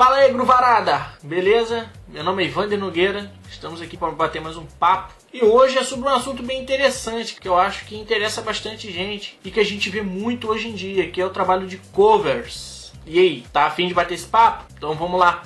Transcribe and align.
Fala 0.00 0.16
aí, 0.16 0.32
gruvarada! 0.32 1.12
Beleza? 1.22 1.90
Meu 2.08 2.24
nome 2.24 2.42
é 2.42 2.46
Ivander 2.46 2.78
Nogueira, 2.78 3.30
estamos 3.50 3.82
aqui 3.82 3.98
para 3.98 4.10
bater 4.10 4.40
mais 4.40 4.56
um 4.56 4.64
papo. 4.64 5.12
E 5.30 5.44
hoje 5.44 5.76
é 5.76 5.84
sobre 5.84 6.08
um 6.08 6.14
assunto 6.14 6.42
bem 6.42 6.62
interessante, 6.62 7.34
que 7.38 7.46
eu 7.46 7.54
acho 7.54 7.84
que 7.84 7.98
interessa 7.98 8.40
bastante 8.40 8.90
gente 8.90 9.38
e 9.44 9.50
que 9.50 9.60
a 9.60 9.62
gente 9.62 9.90
vê 9.90 10.00
muito 10.00 10.48
hoje 10.48 10.68
em 10.68 10.74
dia, 10.74 11.10
que 11.10 11.20
é 11.20 11.26
o 11.26 11.28
trabalho 11.28 11.66
de 11.66 11.76
covers. 11.92 12.94
E 13.04 13.18
aí, 13.18 13.44
tá 13.52 13.66
afim 13.66 13.88
de 13.88 13.92
bater 13.92 14.14
esse 14.14 14.26
papo? 14.26 14.64
Então 14.74 14.94
vamos 14.94 15.20
lá! 15.20 15.42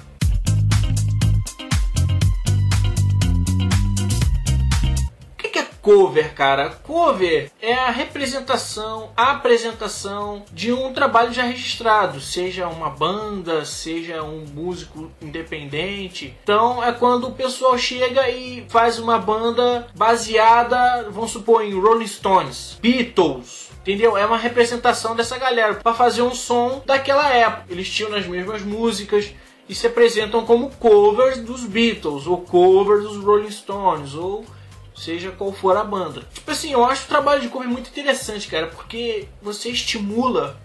Cover, 5.84 6.32
cara. 6.34 6.70
Cover 6.82 7.50
é 7.60 7.74
a 7.74 7.90
representação, 7.90 9.10
a 9.14 9.32
apresentação 9.32 10.42
de 10.50 10.72
um 10.72 10.94
trabalho 10.94 11.30
já 11.30 11.42
registrado, 11.42 12.22
seja 12.22 12.66
uma 12.66 12.88
banda, 12.88 13.66
seja 13.66 14.22
um 14.22 14.46
músico 14.46 15.12
independente. 15.20 16.34
Então 16.42 16.82
é 16.82 16.90
quando 16.90 17.28
o 17.28 17.32
pessoal 17.32 17.76
chega 17.76 18.30
e 18.30 18.64
faz 18.70 18.98
uma 18.98 19.18
banda 19.18 19.86
baseada, 19.94 21.06
vamos 21.10 21.32
supor, 21.32 21.62
em 21.62 21.78
Rolling 21.78 22.06
Stones, 22.06 22.78
Beatles, 22.80 23.70
entendeu? 23.82 24.16
É 24.16 24.24
uma 24.24 24.38
representação 24.38 25.14
dessa 25.14 25.36
galera 25.36 25.74
para 25.74 25.92
fazer 25.92 26.22
um 26.22 26.34
som 26.34 26.82
daquela 26.86 27.28
época. 27.28 27.66
Eles 27.68 27.90
tinham 27.90 28.14
as 28.14 28.26
mesmas 28.26 28.62
músicas 28.62 29.30
e 29.68 29.74
se 29.74 29.86
apresentam 29.86 30.46
como 30.46 30.70
covers 30.76 31.40
dos 31.40 31.64
Beatles 31.64 32.26
ou 32.26 32.38
covers 32.38 33.02
dos 33.02 33.22
Rolling 33.22 33.50
Stones 33.50 34.14
ou 34.14 34.46
seja 34.94 35.32
qual 35.32 35.52
for 35.52 35.76
a 35.76 35.84
banda. 35.84 36.22
Tipo 36.32 36.50
assim, 36.50 36.72
eu 36.72 36.84
acho 36.84 37.04
o 37.04 37.08
trabalho 37.08 37.40
de 37.40 37.48
cover 37.48 37.68
muito 37.68 37.90
interessante, 37.90 38.48
cara, 38.48 38.68
porque 38.68 39.28
você 39.42 39.70
estimula 39.70 40.60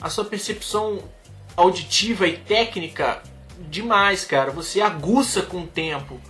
a 0.00 0.10
sua 0.10 0.24
percepção 0.24 1.02
auditiva 1.56 2.26
e 2.26 2.36
técnica 2.36 3.22
demais, 3.58 4.24
cara. 4.24 4.50
Você 4.50 4.80
aguça 4.80 5.42
com 5.42 5.62
o 5.62 5.66
tempo 5.66 6.20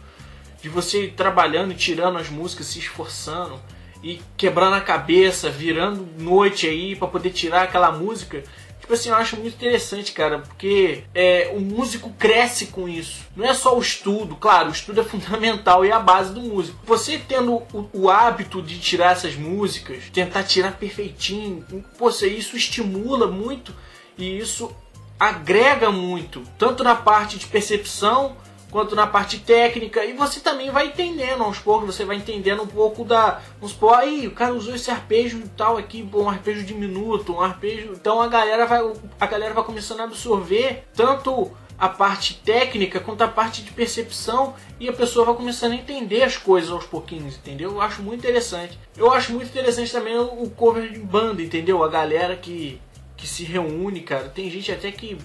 de 0.61 0.69
você 0.69 1.05
ir 1.05 1.13
trabalhando 1.13 1.75
tirando 1.75 2.19
as 2.19 2.29
músicas, 2.29 2.67
se 2.67 2.79
esforçando 2.79 3.59
e 4.03 4.21
quebrando 4.37 4.75
a 4.75 4.81
cabeça, 4.81 5.51
virando 5.51 6.07
noite 6.19 6.67
aí 6.67 6.95
para 6.95 7.09
poder 7.09 7.31
tirar 7.31 7.63
aquela 7.63 7.91
música 7.91 8.45
Tipo 8.83 8.95
assim, 8.95 9.11
eu 9.11 9.15
acho 9.15 9.37
muito 9.37 9.55
interessante, 9.55 10.11
cara, 10.11 10.41
porque 10.41 11.05
é, 11.15 11.53
o 11.55 11.61
músico 11.61 12.11
cresce 12.19 12.67
com 12.67 12.89
isso. 12.89 13.25
Não 13.37 13.47
é 13.47 13.55
só 13.55 13.79
o 13.79 13.81
estudo, 13.81 14.35
claro, 14.35 14.71
o 14.71 14.73
estudo 14.73 15.01
é 15.01 15.05
fundamental 15.05 15.85
e 15.85 15.89
é 15.89 15.93
a 15.93 16.01
base 16.01 16.35
do 16.35 16.41
músico. 16.41 16.79
Você 16.85 17.17
tendo 17.17 17.55
o, 17.73 17.89
o 17.93 18.11
hábito 18.11 18.61
de 18.61 18.81
tirar 18.81 19.13
essas 19.13 19.37
músicas, 19.37 20.11
tentar 20.13 20.43
tirar 20.43 20.73
perfeitinho, 20.73 21.65
poxa, 21.97 22.27
isso 22.27 22.57
estimula 22.57 23.29
muito 23.29 23.73
e 24.19 24.37
isso 24.37 24.75
agrega 25.19 25.93
muito, 25.93 26.43
tanto 26.59 26.83
na 26.83 26.97
parte 26.97 27.39
de 27.39 27.47
percepção 27.47 28.37
quanto 28.73 28.97
na 28.97 29.07
parte 29.07 29.39
técnica. 29.39 30.05
E 30.05 30.15
você 30.15 30.41
também 30.41 30.71
vai 30.71 30.87
entendendo 30.87 31.45
aos 31.45 31.59
poucos, 31.59 31.95
você 31.95 32.05
vai 32.05 32.17
entendendo 32.17 32.63
um 32.63 32.67
pouco 32.67 33.05
da. 33.05 33.41
Vamos 33.61 33.73
supor, 33.73 33.95
aí 33.95 34.27
o 34.27 34.33
cara 34.33 34.55
usou 34.55 34.75
esse 34.75 34.91
arpejo 34.91 35.41
tal 35.57 35.77
aqui, 35.77 36.09
um 36.13 36.29
arpejo 36.29 36.65
diminuto, 36.65 37.35
um 37.35 37.41
arpejo. 37.41 37.93
Então 37.93 38.21
a 38.21 38.27
galera 38.27 38.67
vai. 38.67 38.81
A 39.21 39.27
galera 39.27 39.55
vai 39.55 39.63
começando 39.63 40.01
a 40.01 40.05
absorver 40.05 40.85
tanto 40.95 41.53
a 41.79 41.89
parte 41.89 42.35
técnica 42.45 43.01
quanto 43.01 43.23
a 43.23 43.29
parte 43.29 43.63
de 43.63 43.73
percepção 43.73 44.55
e 44.79 44.89
a 44.89 44.93
pessoa 44.93 45.27
vai 45.27 45.35
começando 45.35 45.73
a 45.73 45.77
entender 45.77 46.23
as 46.23 46.37
coisas 46.37 46.71
aos 46.71 46.87
pouquinhos, 46.87 47.37
entendeu? 47.37 47.73
Eu 47.73 47.81
acho 47.81 48.03
muito 48.03 48.21
interessante. 48.21 48.79
Eu 48.97 49.13
acho 49.13 49.33
muito 49.33 49.49
interessante 49.49 49.91
também 49.91 50.17
o 50.17 50.49
cover 50.51 50.91
de 50.91 51.01
banda, 51.01 51.43
entendeu? 51.43 51.83
A 51.83 51.89
galera 51.89 52.37
que, 52.37 52.81
que 53.17 53.27
se 53.27 53.43
reúne, 53.43 54.01
cara. 54.01 54.29
Tem 54.29 54.49
gente 54.49 54.71
até 54.71 54.93
que 54.93 55.19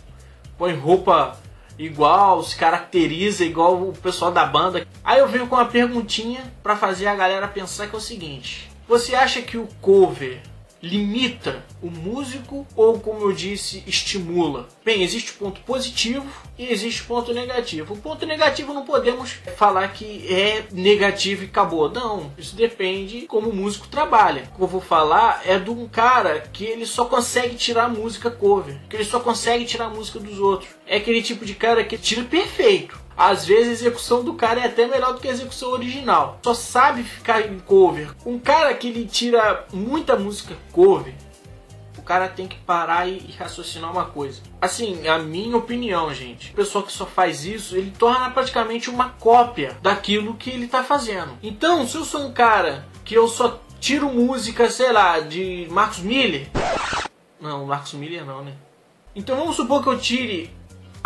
põe 0.58 0.73
roupa 0.73 1.38
igual, 1.78 2.44
se 2.44 2.56
caracteriza 2.56 3.45
igual 3.45 3.81
o 3.81 3.94
pessoal 3.94 4.31
da 4.31 4.45
banda. 4.45 4.88
Aí 5.03 5.20
eu 5.20 5.28
venho 5.28 5.47
com 5.47 5.56
uma 5.56 5.66
perguntinha 5.66 6.42
para 6.64 6.75
fazer 6.75 7.08
a 7.08 7.16
galera 7.16 7.47
pensar 7.47 7.88
que 7.88 7.95
é 7.95 7.97
o 7.97 8.02
seguinte: 8.02 8.69
você 8.88 9.16
acha 9.16 9.42
que 9.42 9.57
o 9.57 9.68
cover 9.81 10.41
limita 10.81 11.63
o 11.81 11.89
músico 11.89 12.65
ou, 12.75 12.99
como 12.99 13.21
eu 13.21 13.31
disse, 13.31 13.83
estimula? 13.88 14.67
Bem, 14.83 15.03
existe 15.03 15.33
ponto 15.33 15.61
positivo 15.61 16.25
e 16.57 16.71
existe 16.71 17.03
ponto 17.03 17.33
negativo. 17.33 17.93
O 17.93 17.97
ponto 17.97 18.25
negativo 18.25 18.73
não 18.73 18.85
podemos 18.85 19.31
falar 19.55 19.88
que 19.89 20.25
é 20.31 20.65
negativo 20.71 21.43
e 21.43 21.47
acabou. 21.47 21.89
Não, 21.89 22.31
isso 22.38 22.55
depende 22.55 23.21
como 23.21 23.49
o 23.49 23.55
músico 23.55 23.88
trabalha. 23.88 24.49
O 24.53 24.57
que 24.57 24.63
eu 24.63 24.67
vou 24.67 24.81
falar 24.81 25.41
é 25.45 25.57
de 25.57 25.69
um 25.69 25.88
cara 25.88 26.41
que 26.53 26.63
ele 26.63 26.85
só 26.85 27.05
consegue 27.05 27.55
tirar 27.55 27.89
música 27.89 28.29
cover, 28.29 28.77
que 28.89 28.95
ele 28.95 29.05
só 29.05 29.19
consegue 29.19 29.65
tirar 29.65 29.89
música 29.89 30.19
dos 30.19 30.39
outros. 30.39 30.69
É 30.85 30.97
aquele 30.97 31.21
tipo 31.21 31.45
de 31.45 31.55
cara 31.55 31.83
que 31.83 31.97
tira 31.97 32.23
perfeito 32.23 33.06
às 33.17 33.45
vezes 33.45 33.67
a 33.67 33.72
execução 33.72 34.23
do 34.23 34.35
cara 34.35 34.61
é 34.61 34.66
até 34.66 34.85
melhor 34.88 35.13
do 35.13 35.19
que 35.19 35.28
a 35.28 35.31
execução 35.31 35.72
original. 35.72 36.39
Só 36.44 36.53
sabe 36.53 37.03
ficar 37.03 37.41
em 37.41 37.57
cover. 37.59 38.13
Um 38.25 38.38
cara 38.38 38.73
que 38.75 38.88
ele 38.88 39.05
tira 39.05 39.66
muita 39.73 40.16
música 40.16 40.55
cover, 40.72 41.16
o 41.97 42.01
cara 42.03 42.27
tem 42.27 42.47
que 42.47 42.57
parar 42.57 43.07
e 43.07 43.35
raciocinar 43.38 43.91
uma 43.91 44.06
coisa. 44.06 44.41
Assim, 44.61 45.07
a 45.07 45.17
minha 45.17 45.57
opinião, 45.57 46.13
gente. 46.13 46.51
O 46.51 46.56
pessoal 46.56 46.83
que 46.83 46.94
só 46.94 47.06
faz 47.06 47.44
isso, 47.44 47.75
ele 47.75 47.91
torna 47.97 48.29
praticamente 48.29 48.89
uma 48.89 49.09
cópia 49.09 49.77
daquilo 49.81 50.35
que 50.35 50.51
ele 50.51 50.67
tá 50.67 50.83
fazendo. 50.83 51.38
Então, 51.41 51.88
se 51.88 51.97
eu 51.97 52.06
sou 52.06 52.22
um 52.27 52.31
cara 52.31 52.85
que 53.03 53.16
eu 53.16 53.27
só 53.27 53.59
tiro 53.79 54.09
música, 54.09 54.69
sei 54.69 54.91
lá, 54.91 55.19
de 55.19 55.67
Marcos 55.69 56.00
Miller. 56.00 56.47
Não, 57.39 57.66
Marcos 57.66 57.94
Miller 57.94 58.25
não, 58.25 58.44
né? 58.44 58.53
Então 59.16 59.35
vamos 59.35 59.56
supor 59.56 59.81
que 59.81 59.89
eu 59.89 60.00
tire 60.00 60.51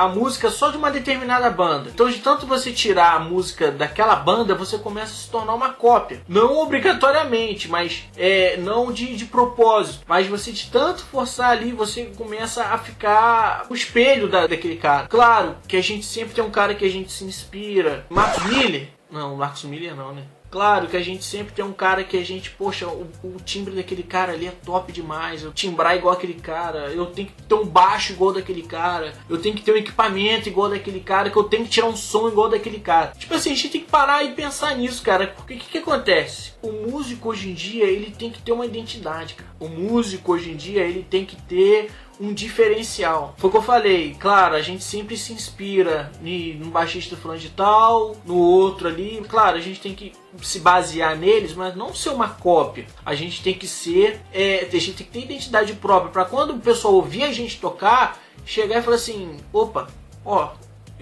a 0.01 0.07
música 0.07 0.49
só 0.49 0.71
de 0.71 0.77
uma 0.77 0.89
determinada 0.89 1.49
banda. 1.49 1.91
Então, 1.93 2.09
de 2.09 2.19
tanto 2.19 2.47
você 2.47 2.71
tirar 2.71 3.13
a 3.13 3.19
música 3.19 3.71
daquela 3.71 4.15
banda, 4.15 4.55
você 4.55 4.77
começa 4.77 5.11
a 5.11 5.15
se 5.15 5.29
tornar 5.29 5.53
uma 5.53 5.69
cópia. 5.69 6.21
Não 6.27 6.57
obrigatoriamente, 6.57 7.67
mas 7.67 8.05
é, 8.17 8.57
não 8.57 8.91
de, 8.91 9.15
de 9.15 9.25
propósito. 9.25 10.03
Mas 10.07 10.27
você 10.27 10.51
de 10.51 10.71
tanto 10.71 11.03
forçar 11.03 11.51
ali, 11.51 11.71
você 11.71 12.05
começa 12.17 12.63
a 12.63 12.77
ficar 12.79 13.67
o 13.69 13.75
espelho 13.75 14.27
da, 14.27 14.47
daquele 14.47 14.77
cara. 14.77 15.07
Claro 15.07 15.55
que 15.67 15.77
a 15.77 15.83
gente 15.83 16.05
sempre 16.05 16.33
tem 16.33 16.43
um 16.43 16.51
cara 16.51 16.73
que 16.73 16.85
a 16.85 16.89
gente 16.89 17.11
se 17.11 17.23
inspira. 17.23 18.05
Marcos 18.09 18.43
Miller? 18.45 18.89
Não, 19.11 19.35
Marcos 19.35 19.63
Miller 19.65 19.95
não, 19.95 20.13
né? 20.13 20.23
Claro 20.51 20.87
que 20.87 20.97
a 20.97 21.01
gente 21.01 21.23
sempre 21.23 21.53
tem 21.53 21.63
um 21.63 21.71
cara 21.71 22.03
que 22.03 22.17
a 22.17 22.25
gente, 22.25 22.51
poxa, 22.51 22.85
o, 22.85 23.07
o, 23.23 23.37
timbre 23.45 23.73
daquele 23.73 24.03
cara 24.03 24.33
ali 24.33 24.47
é 24.47 24.51
top 24.51 24.91
demais. 24.91 25.43
Eu 25.43 25.53
timbrar 25.53 25.95
igual 25.95 26.13
aquele 26.13 26.33
cara, 26.33 26.91
eu 26.91 27.05
tenho 27.05 27.29
que 27.29 27.43
ter 27.43 27.55
um 27.55 27.65
baixo 27.65 28.11
igual 28.11 28.33
daquele 28.33 28.63
cara, 28.63 29.13
eu 29.29 29.37
tenho 29.37 29.55
que 29.55 29.61
ter 29.61 29.71
um 29.71 29.77
equipamento 29.77 30.49
igual 30.49 30.69
daquele 30.69 30.99
cara, 30.99 31.29
que 31.29 31.37
eu 31.37 31.45
tenho 31.45 31.63
que 31.63 31.69
tirar 31.69 31.87
um 31.87 31.95
som 31.95 32.27
igual 32.27 32.49
daquele 32.49 32.79
cara. 32.79 33.13
Tipo 33.17 33.33
assim, 33.33 33.53
a 33.53 33.55
gente 33.55 33.69
tem 33.69 33.81
que 33.81 33.89
parar 33.89 34.25
e 34.25 34.33
pensar 34.33 34.75
nisso, 34.75 35.01
cara. 35.01 35.27
Porque 35.27 35.53
o 35.53 35.57
que, 35.57 35.69
que 35.69 35.77
acontece? 35.77 36.51
O 36.61 36.69
músico 36.69 37.29
hoje 37.29 37.49
em 37.49 37.53
dia, 37.53 37.85
ele 37.85 38.11
tem 38.11 38.29
que 38.29 38.41
ter 38.41 38.51
uma 38.51 38.65
identidade, 38.65 39.35
cara. 39.35 39.49
O 39.57 39.69
músico 39.69 40.33
hoje 40.33 40.51
em 40.51 40.57
dia, 40.57 40.83
ele 40.83 41.07
tem 41.09 41.25
que 41.25 41.37
ter 41.43 41.89
um 42.21 42.33
diferencial. 42.33 43.33
Foi 43.37 43.49
o 43.49 43.51
que 43.51 43.57
eu 43.57 43.63
falei, 43.63 44.15
claro, 44.19 44.53
a 44.53 44.61
gente 44.61 44.83
sempre 44.83 45.17
se 45.17 45.33
inspira 45.33 46.11
no 46.59 46.69
baixista 46.69 47.17
fulano 47.17 47.39
de 47.39 47.49
tal, 47.49 48.15
no 48.23 48.37
outro 48.37 48.87
ali. 48.87 49.23
Claro, 49.27 49.57
a 49.57 49.61
gente 49.61 49.81
tem 49.81 49.95
que 49.95 50.13
se 50.41 50.59
basear 50.59 51.17
neles, 51.17 51.55
mas 51.55 51.75
não 51.75 51.95
ser 51.95 52.09
uma 52.09 52.29
cópia. 52.29 52.85
A 53.03 53.15
gente 53.15 53.41
tem 53.41 53.55
que 53.55 53.67
ser, 53.67 54.21
é, 54.31 54.67
a 54.71 54.77
gente 54.77 54.93
tem 54.93 55.07
que 55.07 55.11
ter 55.11 55.23
identidade 55.23 55.73
própria 55.73 56.11
para 56.11 56.25
quando 56.25 56.51
o 56.51 56.59
pessoal 56.59 56.93
ouvir 56.93 57.23
a 57.23 57.33
gente 57.33 57.59
tocar, 57.59 58.19
chegar 58.45 58.79
e 58.79 58.83
falar 58.83 58.97
assim, 58.97 59.37
opa, 59.51 59.87
ó, 60.23 60.51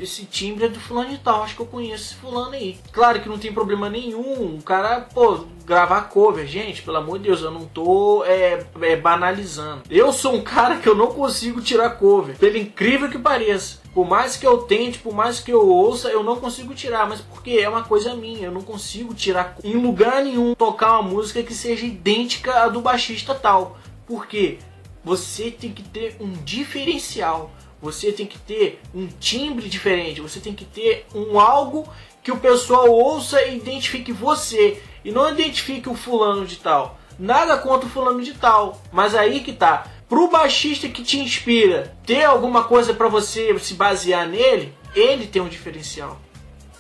esse 0.02 0.26
timbre 0.26 0.66
é 0.66 0.70
do 0.70 0.80
fulano 0.80 1.10
de 1.10 1.18
tal, 1.18 1.44
acho 1.44 1.56
que 1.56 1.62
eu 1.62 1.66
conheço 1.66 2.06
esse 2.06 2.16
fulano 2.16 2.54
aí. 2.54 2.78
Claro 2.92 3.22
que 3.22 3.30
não 3.30 3.38
tem 3.38 3.54
problema 3.54 3.90
nenhum, 3.90 4.58
o 4.58 4.62
cara, 4.64 5.02
pô, 5.02 5.46
gravar 5.66 6.02
cover, 6.04 6.48
gente, 6.48 6.82
pelo 6.82 6.98
amor 6.98 7.20
de 7.20 7.26
Deus, 7.26 7.42
eu 7.42 7.52
não 7.52 7.66
tô 7.66 8.24
é, 8.26 8.66
é, 8.82 8.96
banalizando. 8.96 9.84
Eu 9.90 10.12
sou 10.12 10.34
um 10.34 10.42
cara 10.42 10.78
que 10.78 10.88
eu 10.88 10.96
não 10.96 11.08
consigo 11.08 11.62
tirar 11.62 11.92
cover, 11.92 12.38
pelo 12.38 12.58
incrível 12.58 13.10
que 13.10 13.20
pareça. 13.20 13.80
Por 13.94 14.08
mais 14.08 14.38
que 14.38 14.46
eu 14.46 14.60
tente, 14.60 15.00
por 15.00 15.14
mais 15.14 15.40
que 15.40 15.51
eu 15.51 15.68
ouça, 15.68 16.10
eu 16.10 16.24
não 16.24 16.38
consigo 16.38 16.74
tirar, 16.74 17.07
mas 17.07 17.22
porque 17.22 17.51
é 17.51 17.68
uma 17.68 17.84
coisa 17.84 18.16
minha, 18.16 18.46
eu 18.46 18.51
não 18.51 18.62
consigo 18.62 19.13
tirar 19.13 19.57
em 19.63 19.75
lugar 19.75 20.24
nenhum 20.24 20.56
tocar 20.56 21.00
uma 21.00 21.10
música 21.10 21.44
que 21.44 21.54
seja 21.54 21.86
idêntica 21.86 22.63
à 22.63 22.68
do 22.68 22.81
baixista 22.81 23.34
tal. 23.34 23.78
Por 24.06 24.28
quê? 24.28 24.60
Você 25.04 25.50
tem 25.50 25.72
que 25.72 25.84
ter 25.84 26.18
um 26.19 26.31
diferencial 26.31 27.51
você 27.81 28.12
tem 28.12 28.26
que 28.26 28.38
ter 28.38 28.81
um 28.94 29.08
timbre 29.08 29.70
diferente, 29.70 30.22
você 30.22 30.40
tem 30.40 30.54
que 30.54 30.66
ter 30.66 31.06
um 31.14 31.40
algo 31.40 31.88
que 32.22 32.31
o 32.31 32.38
pessoal 32.38 32.92
ouça 32.92 33.42
e 33.44 33.58
identifique 33.58 34.12
você 34.12 34.81
e 35.04 35.12
não 35.12 35.30
identifique 35.30 35.88
o 35.88 35.96
fulano 35.96 36.46
de 36.46 36.58
tal. 36.58 37.00
Nada 37.18 37.58
contra 37.58 37.88
o 37.88 37.90
fulano 37.90 38.22
de 38.22 38.34
tal, 38.34 38.81
mas 38.92 39.16
aí 39.16 39.42
que 39.42 39.54
tá. 39.54 39.88
Pro 40.08 40.28
baixista 40.28 40.90
que 40.90 41.04
te 41.04 41.20
inspira 41.20 41.96
ter 42.06 42.24
alguma 42.24 42.64
coisa 42.64 42.94
para 42.94 43.08
você 43.08 43.58
se 43.60 43.76
basear 43.76 44.28
nele, 44.28 44.74
ele 44.96 45.28
tem 45.28 45.42
um 45.42 45.48
diferencial. 45.48 46.20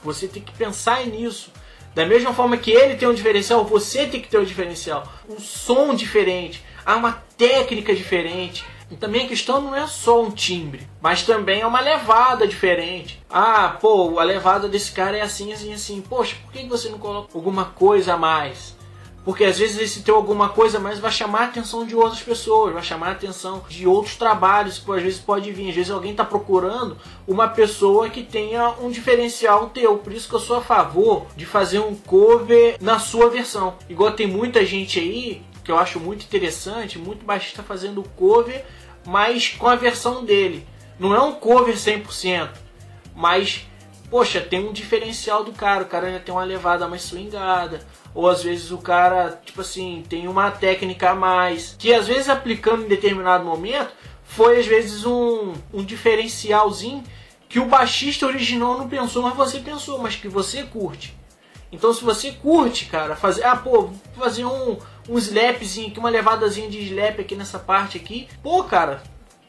Você 0.03 0.27
tem 0.27 0.41
que 0.41 0.51
pensar 0.53 1.05
nisso. 1.05 1.51
Da 1.93 2.05
mesma 2.05 2.33
forma 2.33 2.57
que 2.57 2.71
ele 2.71 2.95
tem 2.95 3.07
um 3.07 3.13
diferencial, 3.13 3.65
você 3.65 4.07
tem 4.07 4.21
que 4.21 4.29
ter 4.29 4.39
um 4.39 4.43
diferencial. 4.43 5.11
Um 5.29 5.39
som 5.39 5.93
diferente, 5.93 6.63
há 6.85 6.95
uma 6.95 7.23
técnica 7.37 7.93
diferente 7.93 8.65
E 8.91 8.95
também 8.95 9.25
a 9.25 9.27
questão 9.27 9.61
não 9.61 9.75
é 9.75 9.85
só 9.85 10.23
um 10.23 10.31
timbre, 10.31 10.87
mas 10.99 11.23
também 11.23 11.61
é 11.61 11.67
uma 11.67 11.79
levada 11.79 12.47
diferente. 12.47 13.23
Ah, 13.29 13.77
pô, 13.79 14.19
a 14.19 14.23
levada 14.23 14.67
desse 14.67 14.91
cara 14.91 15.17
é 15.17 15.21
assim, 15.21 15.53
assim, 15.53 15.73
assim. 15.73 16.01
Poxa, 16.01 16.35
por 16.43 16.51
que 16.51 16.65
você 16.65 16.89
não 16.89 16.97
coloca 16.97 17.29
alguma 17.33 17.65
coisa 17.65 18.15
a 18.15 18.17
mais? 18.17 18.77
Porque 19.23 19.43
às 19.43 19.59
vezes 19.59 19.79
esse 19.79 20.01
teu 20.01 20.15
alguma 20.15 20.49
coisa 20.49 20.79
mais 20.79 20.97
vai 20.97 21.11
chamar 21.11 21.41
a 21.41 21.45
atenção 21.45 21.85
de 21.85 21.95
outras 21.95 22.21
pessoas, 22.21 22.73
vai 22.73 22.81
chamar 22.81 23.09
a 23.09 23.11
atenção 23.11 23.61
de 23.69 23.85
outros 23.85 24.15
trabalhos 24.15 24.79
que 24.79 24.91
às 24.91 25.03
vezes 25.03 25.19
pode 25.19 25.51
vir. 25.51 25.69
Às 25.69 25.75
vezes 25.75 25.91
alguém 25.91 26.11
está 26.11 26.25
procurando 26.25 26.97
uma 27.27 27.47
pessoa 27.47 28.09
que 28.09 28.23
tenha 28.23 28.73
um 28.81 28.89
diferencial 28.89 29.69
teu. 29.69 29.97
Por 29.97 30.13
isso 30.13 30.27
que 30.27 30.33
eu 30.33 30.39
sou 30.39 30.57
a 30.57 30.61
favor 30.61 31.27
de 31.35 31.45
fazer 31.45 31.79
um 31.79 31.93
cover 31.93 32.77
na 32.81 32.97
sua 32.97 33.29
versão. 33.29 33.75
Igual 33.87 34.13
tem 34.13 34.25
muita 34.25 34.65
gente 34.65 34.99
aí 34.99 35.43
que 35.63 35.71
eu 35.71 35.77
acho 35.77 35.99
muito 35.99 36.23
interessante, 36.23 36.99
muito 36.99 37.25
baixista 37.25 37.63
fazendo 37.63 38.03
cover, 38.15 38.65
mas 39.05 39.49
com 39.49 39.67
a 39.67 39.75
versão 39.75 40.23
dele. 40.23 40.65
Não 40.99 41.15
é 41.15 41.21
um 41.21 41.33
cover 41.33 41.75
100%, 41.75 42.49
mas 43.15 43.65
poxa, 44.09 44.41
tem 44.41 44.67
um 44.67 44.73
diferencial 44.73 45.43
do 45.43 45.51
cara, 45.51 45.83
o 45.83 45.87
cara 45.87 46.11
já 46.11 46.19
tem 46.19 46.33
uma 46.33 46.43
levada 46.43 46.87
mais 46.87 47.03
swingada, 47.03 47.85
ou 48.13 48.27
às 48.27 48.43
vezes 48.43 48.71
o 48.71 48.77
cara, 48.77 49.39
tipo 49.45 49.61
assim, 49.61 50.03
tem 50.09 50.27
uma 50.27 50.49
técnica 50.49 51.11
a 51.11 51.15
mais, 51.15 51.75
que 51.77 51.93
às 51.93 52.07
vezes 52.07 52.27
aplicando 52.27 52.83
em 52.83 52.87
determinado 52.87 53.45
momento, 53.45 53.91
foi 54.23 54.59
às 54.59 54.65
vezes 54.65 55.05
um, 55.05 55.53
um 55.73 55.83
diferencialzinho 55.83 57.03
que 57.47 57.59
o 57.59 57.65
baixista 57.65 58.25
original 58.25 58.77
não 58.77 58.89
pensou, 58.89 59.23
mas 59.23 59.35
você 59.35 59.59
pensou, 59.59 59.99
mas 59.99 60.15
que 60.15 60.27
você 60.27 60.63
curte. 60.63 61.17
Então 61.71 61.93
se 61.93 62.03
você 62.03 62.31
curte, 62.31 62.85
cara, 62.85 63.15
fazer, 63.15 63.43
ah, 63.43 63.55
pô, 63.55 63.89
fazer 64.17 64.45
um, 64.45 64.77
um 65.09 65.17
slapzinho 65.17 65.89
aqui, 65.89 65.99
uma 65.99 66.09
levadazinha 66.09 66.69
de 66.69 66.79
slap 66.79 67.19
aqui 67.19 67.35
nessa 67.35 67.57
parte 67.57 67.97
aqui, 67.97 68.27
pô, 68.43 68.63
cara, 68.63 69.01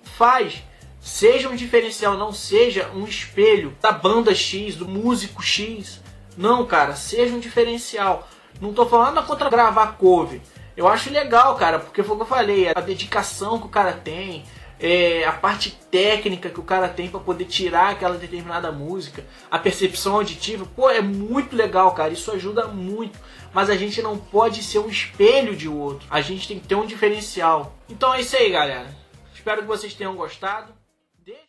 faz. 0.03 0.63
Seja 1.01 1.49
um 1.49 1.57
diferencial, 1.57 2.17
não 2.17 2.33
seja 2.33 2.91
um 2.95 3.05
espelho 3.05 3.75
da 3.81 3.91
banda 3.91 4.35
X, 4.35 4.77
do 4.77 4.87
músico 4.87 5.43
X. 5.43 6.01
Não, 6.37 6.67
cara, 6.67 6.95
seja 6.95 7.35
um 7.35 7.41
diferencial. 7.41 8.29
Não 8.61 8.73
tô 8.73 8.85
falando 8.87 9.23
contra 9.25 9.49
gravar 9.49 9.97
cover. 9.99 10.41
Eu 10.77 10.87
acho 10.89 11.11
legal, 11.11 11.57
cara, 11.57 11.79
porque 11.79 12.03
foi 12.03 12.15
o 12.15 12.17
que 12.17 12.23
eu 12.23 12.29
falei, 12.29 12.69
a 12.69 12.81
dedicação 12.81 13.59
que 13.59 13.67
o 13.67 13.71
cara 13.71 13.93
tem, 13.93 14.45
é, 14.81 15.25
a 15.25 15.33
parte 15.33 15.79
técnica 15.91 16.49
que 16.49 16.59
o 16.59 16.65
cara 16.65 16.89
tem 16.89 17.09
para 17.09 17.21
poder 17.21 17.45
tirar 17.45 17.91
aquela 17.91 18.17
determinada 18.17 18.73
música, 18.73 19.25
a 19.51 19.59
percepção 19.59 20.15
auditiva, 20.15 20.67
pô, 20.75 20.89
é 20.89 21.03
muito 21.03 21.55
legal, 21.55 21.93
cara. 21.93 22.13
Isso 22.13 22.33
ajuda 22.33 22.67
muito. 22.67 23.19
Mas 23.53 23.69
a 23.69 23.77
gente 23.77 24.01
não 24.01 24.17
pode 24.17 24.63
ser 24.63 24.79
um 24.79 24.89
espelho 24.89 25.55
de 25.55 25.69
outro. 25.69 26.07
A 26.11 26.21
gente 26.21 26.49
tem 26.49 26.59
que 26.59 26.67
ter 26.67 26.77
um 26.77 26.87
diferencial. 26.87 27.77
Então 27.89 28.15
é 28.15 28.21
isso 28.21 28.37
aí, 28.37 28.51
galera. 28.51 28.95
Espero 29.35 29.63
que 29.63 29.69
vocês 29.69 29.93
tenham 29.93 30.15
gostado. 30.15 30.80